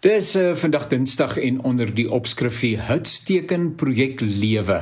Dis 0.00 0.36
uh, 0.36 0.54
vandag 0.56 0.86
Dinsdag 0.88 1.36
en 1.36 1.58
onder 1.60 1.90
die 1.94 2.06
opskrifie 2.10 2.78
Hutsteken 2.80 3.74
projek 3.76 4.22
lewe 4.24 4.78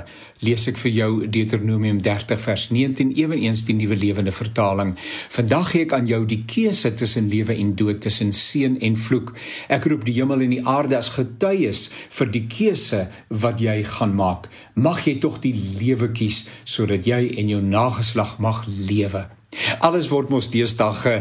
lees 0.46 0.66
ek 0.70 0.76
vir 0.78 0.92
jou 0.94 1.08
Deuteronomium 1.26 1.96
30 2.06 2.38
vers 2.38 2.66
19 2.70 3.10
ewenigs 3.18 3.64
die 3.66 3.74
nuwe 3.74 3.96
lewende 3.98 4.30
vertaling. 4.30 4.92
Vandag 5.34 5.72
gee 5.72 5.88
ek 5.88 5.94
aan 5.96 6.06
jou 6.06 6.20
die 6.22 6.44
keuse 6.46 6.92
tussen 6.94 7.26
lewe 7.32 7.56
en 7.58 7.72
dood, 7.74 7.98
tussen 8.04 8.30
seën 8.30 8.76
en 8.78 8.94
vloek. 8.94 9.32
Ek 9.66 9.88
roep 9.90 10.06
die 10.06 10.14
hemel 10.20 10.44
en 10.46 10.54
die 10.54 10.62
aarde 10.62 11.00
as 11.00 11.10
getuies 11.16 11.88
vir 12.14 12.30
die 12.36 12.44
keuse 12.46 13.08
wat 13.42 13.58
jy 13.58 13.80
gaan 13.96 14.14
maak. 14.14 14.46
Mag 14.78 15.02
jy 15.08 15.16
tog 15.18 15.42
die 15.42 15.56
lewe 15.80 16.12
kies 16.14 16.44
sodat 16.62 17.10
jy 17.10 17.24
en 17.42 17.50
jou 17.56 17.60
nageslag 17.64 18.36
mag 18.38 18.62
lewe. 18.70 19.26
Alles 19.80 20.10
word 20.12 20.28
mos 20.28 20.50
deesdae 20.52 20.94
ge, 21.00 21.12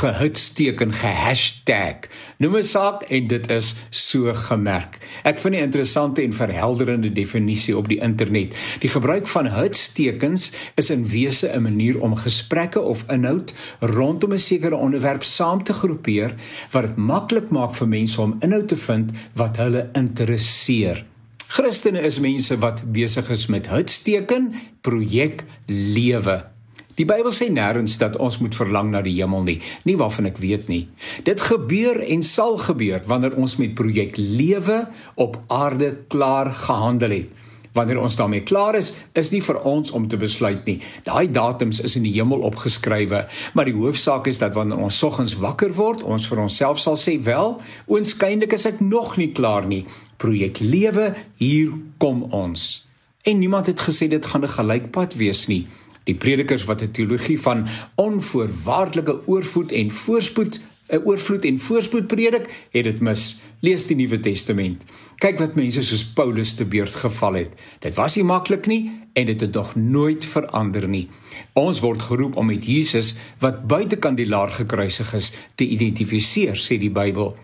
gehitsteek 0.00 0.80
en 0.82 0.92
gehashtag. 0.96 2.08
Noem 2.42 2.56
'n 2.56 2.62
saak 2.62 3.02
en 3.02 3.26
dit 3.28 3.50
is 3.50 3.74
so 3.90 4.32
gemerk. 4.34 4.98
Ek 5.22 5.38
vind 5.38 5.54
'n 5.54 5.62
interessante 5.68 6.22
en 6.22 6.32
verhelderende 6.32 7.12
definisie 7.12 7.76
op 7.76 7.88
die 7.88 8.00
internet. 8.00 8.56
Die 8.80 8.88
gebruik 8.88 9.28
van 9.28 9.46
hitstekens 9.46 10.50
is 10.74 10.90
in 10.90 11.06
wese 11.06 11.48
'n 11.48 11.62
manier 11.62 12.00
om 12.00 12.14
gesprekke 12.14 12.80
of 12.80 13.04
inhoud 13.08 13.54
rondom 13.80 14.32
'n 14.32 14.38
sekere 14.38 14.76
onderwerp 14.76 15.22
saam 15.22 15.64
te 15.64 15.72
groepeer 15.72 16.34
wat 16.70 16.82
dit 16.82 16.96
maklik 16.96 17.50
maak 17.50 17.74
vir 17.74 17.88
mense 17.88 18.20
om 18.20 18.36
inhoud 18.40 18.68
te 18.68 18.76
vind 18.76 19.10
wat 19.34 19.56
hulle 19.56 19.88
interesseer. 19.92 21.04
Christene 21.46 22.00
is 22.00 22.20
mense 22.20 22.58
wat 22.58 22.92
besig 22.92 23.30
is 23.30 23.46
met 23.46 23.68
hitsteken 23.68 24.54
projek 24.80 25.44
lewe. 25.66 26.51
Die 27.00 27.06
Bybel 27.08 27.32
sê 27.32 27.48
nêrens 27.48 27.94
dat 28.00 28.18
ons 28.20 28.36
moet 28.42 28.56
verlang 28.56 28.90
na 28.92 29.00
die 29.04 29.14
hemel 29.16 29.46
nie, 29.46 29.58
nie 29.88 29.96
waarvan 29.96 30.28
ek 30.28 30.40
weet 30.42 30.68
nie. 30.68 30.84
Dit 31.24 31.40
gebeur 31.40 32.02
en 32.04 32.24
sal 32.26 32.58
gebeur 32.60 33.00
wanneer 33.08 33.36
ons 33.40 33.56
met 33.60 33.72
projek 33.78 34.18
lewe 34.20 34.82
op 35.16 35.38
aarde 35.48 35.94
klaar 36.12 36.52
gehandel 36.52 37.16
het. 37.16 37.38
Wanneer 37.72 38.02
ons 38.04 38.18
daarmee 38.20 38.44
klaar 38.44 38.76
is, 38.76 38.90
is 39.16 39.30
nie 39.32 39.40
vir 39.40 39.56
ons 39.64 39.94
om 39.96 40.04
te 40.04 40.18
besluit 40.20 40.66
nie. 40.68 40.76
Daai 41.06 41.30
datums 41.32 41.80
is 41.80 41.96
in 41.96 42.04
die 42.04 42.12
hemel 42.18 42.44
opgeskrywe, 42.44 43.22
maar 43.56 43.68
die 43.68 43.76
hoofsaak 43.78 44.28
is 44.28 44.42
dat 44.42 44.52
wanneer 44.52 44.82
ons 44.84 44.98
soggens 45.00 45.38
wakker 45.40 45.72
word, 45.78 46.04
ons 46.04 46.28
vir 46.28 46.44
onsself 46.44 46.78
sal 46.78 47.00
sê, 47.00 47.16
"Wel, 47.24 47.56
oënskynlik 47.88 48.52
is 48.52 48.66
ek 48.66 48.80
nog 48.80 49.16
nie 49.16 49.32
klaar 49.32 49.64
nie. 49.66 49.86
Projek 50.18 50.60
lewe, 50.60 51.14
hier 51.36 51.72
kom 51.98 52.22
ons." 52.22 52.86
En 53.24 53.38
niemand 53.38 53.66
het 53.66 53.80
gesê 53.80 54.08
dit 54.08 54.26
gaan 54.26 54.44
'n 54.44 54.48
gelykpad 54.48 55.14
wees 55.14 55.46
nie. 55.46 55.66
Die 56.04 56.14
predikers 56.14 56.64
wat 56.64 56.82
'n 56.82 56.90
teologie 56.90 57.40
van 57.40 57.66
onvoorwaardelike 57.94 59.26
oorvloed 59.26 59.72
en 59.72 59.90
voorspoed 59.90 60.60
'n 60.92 61.00
oorvloed 61.04 61.44
en 61.44 61.58
voorspoed 61.58 62.06
predik, 62.06 62.48
het 62.70 62.84
dit 62.84 63.00
mis. 63.00 63.40
Lees 63.60 63.86
die 63.86 63.96
Nuwe 63.96 64.20
Testament. 64.20 64.84
Kyk 65.16 65.38
wat 65.38 65.54
mense 65.54 65.82
soos 65.82 66.04
Paulus 66.04 66.54
te 66.54 66.64
beurt 66.64 66.94
geval 66.94 67.34
het. 67.34 67.48
Dit 67.80 67.94
was 67.94 68.16
nie 68.16 68.24
maklik 68.24 68.66
nie 68.66 68.90
en 69.12 69.26
dit 69.26 69.40
het 69.40 69.54
nog 69.54 69.74
nooit 69.74 70.24
verander 70.24 70.88
nie. 70.88 71.08
Ons 71.52 71.80
word 71.80 72.02
geroep 72.02 72.36
om 72.36 72.46
met 72.46 72.66
Jesus 72.66 73.14
wat 73.38 73.66
buitekant 73.66 74.16
die 74.16 74.28
laar 74.28 74.50
gekruisig 74.50 75.14
is 75.14 75.32
te 75.54 75.64
identifiseer, 75.64 76.56
sê 76.56 76.78
die 76.78 76.92
Bybel. 76.92 77.36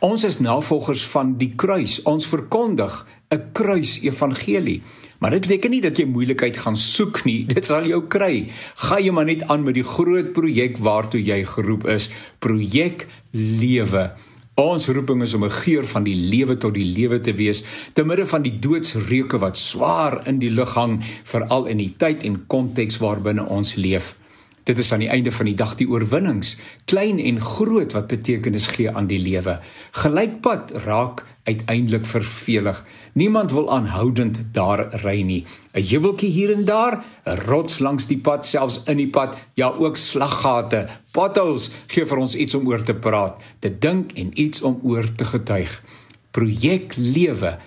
Ons 0.00 0.24
is 0.24 0.38
navolgers 0.38 1.04
van 1.14 1.36
die 1.38 1.52
kruis. 1.56 2.02
Ons 2.02 2.26
verkondig 2.26 3.06
'n 3.30 3.42
kruis 3.52 4.00
evangelie. 4.02 4.82
Maar 5.18 5.30
dit 5.30 5.40
beteken 5.40 5.70
nie 5.70 5.80
dat 5.80 5.96
jy 5.96 6.04
moeilikheid 6.04 6.56
gaan 6.56 6.76
soek 6.76 7.24
nie. 7.24 7.46
Dit 7.54 7.64
sal 7.64 7.86
jou 7.88 8.02
kry. 8.06 8.50
Gaan 8.74 9.04
jy 9.04 9.10
maar 9.10 9.24
net 9.24 9.46
aan 9.48 9.64
met 9.64 9.74
die 9.74 9.86
groot 9.86 10.32
projek 10.32 10.76
waartoe 10.78 11.22
jy 11.22 11.44
geroep 11.44 11.86
is. 11.86 12.10
Projek 12.38 13.06
lewe. 13.32 14.10
Ons 14.54 14.86
roeping 14.86 15.22
is 15.22 15.34
om 15.34 15.44
'n 15.44 15.50
geur 15.50 15.84
van 15.84 16.04
die 16.04 16.14
lewe 16.14 16.56
tot 16.56 16.74
die 16.74 16.84
lewe 16.84 17.18
te 17.18 17.32
wees 17.32 17.64
te 17.92 18.04
midde 18.04 18.26
van 18.26 18.42
die 18.42 18.58
doodsreuke 18.58 19.38
wat 19.38 19.58
swaar 19.58 20.22
in 20.28 20.38
die 20.38 20.50
lug 20.50 20.74
hang, 20.74 21.02
veral 21.24 21.66
in 21.66 21.78
die 21.78 21.94
tyd 21.96 22.22
en 22.22 22.46
konteks 22.46 22.98
waarbinne 22.98 23.48
ons 23.48 23.74
leef. 23.74 24.14
Dit 24.64 24.78
is 24.78 24.92
aan 24.92 25.02
die 25.04 25.10
einde 25.12 25.32
van 25.32 25.44
die 25.44 25.56
dag 25.56 25.74
die 25.76 25.86
oorwinnings, 25.92 26.54
klein 26.88 27.18
en 27.20 27.40
groot 27.40 27.92
wat 27.92 28.08
betekenis 28.08 28.66
gee 28.72 28.88
aan 28.88 29.10
die 29.10 29.20
lewe. 29.20 29.58
Gelykpad 30.00 30.72
raak 30.86 31.20
uiteindelik 31.44 32.06
vervelig. 32.08 32.80
Niemand 33.12 33.52
wil 33.52 33.68
aanhoudend 33.72 34.40
daar 34.56 34.86
ry 35.04 35.20
nie. 35.20 35.44
'n 35.74 35.84
Huweltjie 35.84 36.30
hier 36.30 36.52
en 36.52 36.64
daar, 36.64 37.04
'n 37.26 37.44
rots 37.44 37.78
langs 37.78 38.06
die 38.06 38.18
pad, 38.18 38.46
selfs 38.46 38.80
in 38.86 38.96
die 38.96 39.10
pad, 39.10 39.36
ja 39.54 39.68
ook 39.68 39.96
slaggate, 39.96 40.88
potholes 41.10 41.70
gee 41.86 42.06
vir 42.06 42.18
ons 42.18 42.34
iets 42.34 42.54
om 42.54 42.66
oor 42.66 42.82
te 42.82 42.94
praat, 42.94 43.36
te 43.58 43.78
dink 43.78 44.12
en 44.12 44.30
iets 44.40 44.62
om 44.62 44.80
oor 44.82 45.14
te 45.14 45.24
getuig. 45.24 45.82
Projek 46.30 46.94
lewe. 46.96 47.58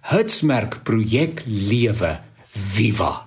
Hitsmerk 0.00 0.82
projek 0.82 1.42
lewe. 1.46 2.20
Viva 2.52 3.23